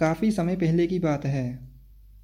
[0.00, 1.44] काफ़ी समय पहले की बात है।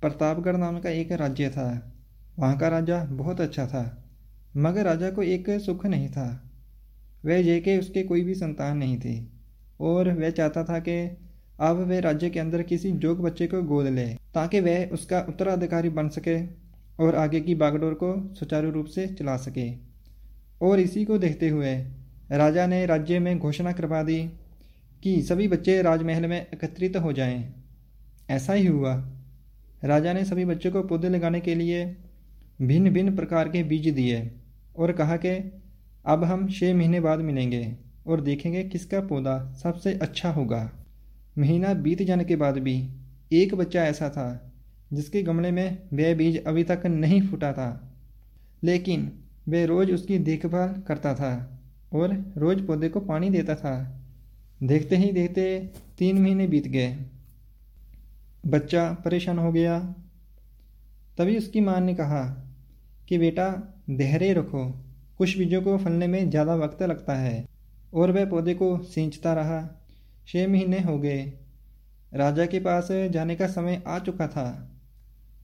[0.02, 1.92] प्रतापगढ़ नाम का एक राज्य था।
[2.38, 3.83] वहाँ का राजा बहुत अच्छा था,
[4.56, 6.28] मगर राजा को एक सुख नहीं था।
[7.25, 9.16] वह ये कि उसके कोई भी संतान नहीं थी,
[9.80, 10.96] और वह चाहता था कि
[11.61, 15.88] अब वह राज्य के अंदर किसी जोग बच्चे को गोद ले, ताकि वह उसका उत्तराधिकारी
[15.90, 16.38] बन सके
[16.98, 19.70] और आगे की बागडोर को सुचारू रूप से चला सके।
[20.62, 21.74] और इसी को देखते हुए
[22.32, 24.22] राजा ने राज्य में घोषणा करवा दी
[25.02, 27.65] कि सभी बच्चे राजमहल में एकत्रित हो जाएँ।
[28.30, 28.94] ऐसा ही हुआ।
[29.85, 31.85] राजा ने सभी बच्चों को पौधे लगाने के लिए
[32.62, 34.30] भिन्न भिन्न प्रकार के बीज दिए
[34.77, 35.30] और कहा कि,
[36.07, 37.77] अब हम छः महीने बाद मिलेंगे
[38.07, 40.71] और देखेंगे किसका पौधा सबसे अच्छा होगा।
[41.39, 42.77] महीना बीत जाने के बाद भी
[43.33, 44.52] एक बच्चा ऐसा था,
[44.93, 47.99] जिसके गमले में वह बीज अभी तक नहीं फूटा था,
[48.63, 49.11] लेकिन
[49.49, 51.61] वह रोज़ उसकी देखभाल करता था
[51.93, 53.74] और रोज़ पौधे को पानी देता था।
[54.63, 55.59] देखते ही देखते
[55.99, 56.97] तीन महीने बीत गए।
[58.47, 59.79] बच्चा परेशान हो गया।
[61.19, 62.23] तभी उसकी माँ ने कहा
[63.09, 63.49] कि बेटा,
[63.91, 64.64] धैर्य रखो।
[65.19, 67.44] कुछ बीजों को फलने में ज़्यादा वक्त लगता है।
[67.94, 69.61] और वह पौधे को सींचता रहा।
[70.28, 71.22] छः महीने हो गए।
[72.12, 74.47] राजा के पास जाने का समय आ चुका था।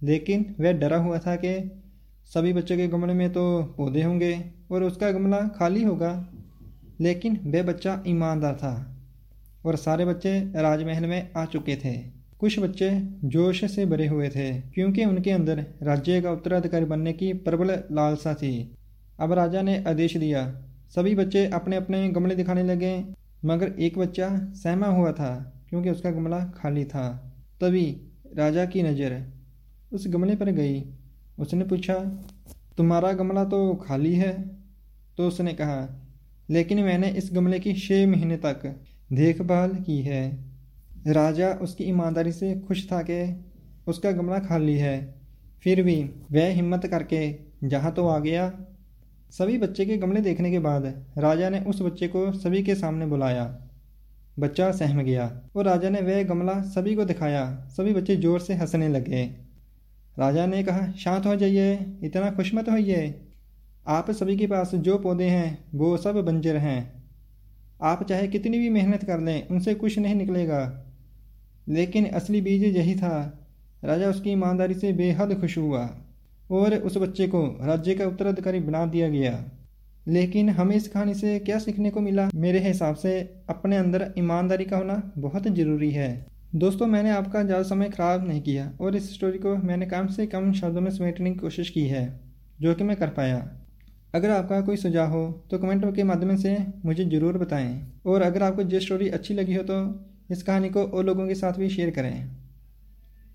[0.02, 1.54] लेकिन वह डरा हुआ था कि
[2.30, 4.34] सभी बच्चों के गमले में तो पौधे होंगे
[4.70, 6.14] और उसका गमला खाली होगा।
[7.00, 8.74] लेकिन वह बच्चा ईमानदार था
[9.66, 12.90] और सारे बच्चे राजमहल में आ चुके थे। कुछ बच्चे
[13.26, 18.34] जोश से भरे हुए थे, क्योंकि उनके अंदर राज्य का उत्तराधिकारी बनने की प्रबल लालसा
[18.34, 18.76] थी।
[19.20, 20.42] अब राजा ने आदेश दिया,
[20.90, 22.92] सभी बच्चे अपने अपने गमले दिखाने लगे।
[23.44, 25.30] मगर एक बच्चा सहमा हुआ था,
[25.68, 27.08] क्योंकि उसका गमला खाली था।
[27.60, 27.86] तभी
[28.36, 29.22] राजा की नज़र
[29.92, 30.84] उस गमले पर गई।
[31.38, 31.94] उसने पूछा,
[32.76, 34.32] तुम्हारा गमला तो खाली है?
[35.18, 35.80] तो उसने कहा,
[36.50, 38.74] लेकिन मैंने इस गमले की छः महीने तक
[39.12, 40.51] देखभाल की है।
[41.06, 43.44] राजा उसकी ईमानदारी से खुश था कि
[43.86, 45.14] उसका गमला खाली है।
[45.64, 48.52] फिर भी वह हिम्मत करके जहाँ तो आ गया।
[49.30, 50.86] सभी बच्चे के गमले देखने के बाद
[51.18, 53.44] राजा ने उस बच्चे को सभी के सामने बुलाया।
[54.38, 58.54] बच्चा सहम गया और राजा ने वह गमला सभी को दिखाया। सभी बच्चे ज़ोर से
[58.54, 59.24] हंसने लगे।
[60.18, 63.14] राजा ने कहा, शांत हो जाइए, इतना खुश मत होइए।
[63.86, 67.02] आप सभी के पास जो पौधे हैं, वो सब बंजर हैं।
[67.82, 70.88] आप चाहे कितनी भी मेहनत कर लें, उनसे कुछ नहीं निकलेगा।
[71.68, 73.38] लेकिन असली बीज यही था।
[73.82, 75.88] राजा उसकी ईमानदारी से बेहद खुश हुआ
[76.50, 79.44] और उस बच्चे को राज्य का उत्तराधिकारी बना दिया गया।
[80.06, 82.28] लेकिन हमें इस कहानी से क्या सीखने को मिला?
[82.34, 83.18] मेरे हिसाब से
[83.50, 88.40] अपने अंदर ईमानदारी का होना बहुत ज़रूरी है। दोस्तों, मैंने आपका ज़्यादा समय ख़राब नहीं
[88.42, 91.86] किया और इस स्टोरी को मैंने कम से कम शब्दों में समेटने की कोशिश की
[91.86, 92.04] है,
[92.58, 93.38] जो कि मैं कर पाया।
[94.14, 97.70] अगर आपका कोई सुझाव हो तो कमेंट के माध्यम से मुझे ज़रूर बताएँ।
[98.06, 99.78] और अगर आपको ये स्टोरी अच्छी लगी हो तो
[100.30, 102.36] इस कहानी को और लोगों के साथ भी शेयर करें।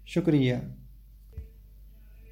[0.07, 0.61] शुक्रिया।